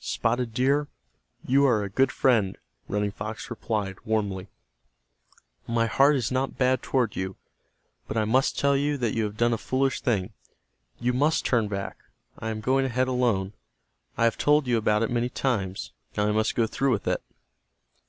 "Spotted 0.00 0.52
Deer, 0.52 0.88
you 1.46 1.64
are 1.64 1.84
a 1.84 1.88
good 1.88 2.10
friend," 2.10 2.58
Running 2.88 3.12
Fox 3.12 3.48
replied, 3.50 3.98
warmly. 4.04 4.48
"My 5.68 5.86
heart 5.86 6.16
is 6.16 6.32
not 6.32 6.58
bad 6.58 6.82
toward 6.82 7.14
you, 7.14 7.36
but 8.08 8.16
I 8.16 8.24
must 8.24 8.58
tell 8.58 8.76
you 8.76 8.96
that 8.96 9.14
you 9.14 9.22
have 9.22 9.36
done 9.36 9.52
a 9.52 9.56
foolish 9.58 10.00
thing. 10.00 10.32
You 10.98 11.12
must 11.12 11.44
turn 11.44 11.68
back. 11.68 11.98
I 12.36 12.48
am 12.50 12.60
going 12.60 12.84
ahead 12.84 13.06
alone. 13.06 13.52
I 14.18 14.24
have 14.24 14.36
told 14.36 14.66
you 14.66 14.76
about 14.76 15.04
it 15.04 15.08
many 15.08 15.28
times. 15.28 15.92
Now 16.16 16.26
I 16.26 16.32
must 16.32 16.56
go 16.56 16.66
through 16.66 16.90
with 16.90 17.06
it." 17.06 17.22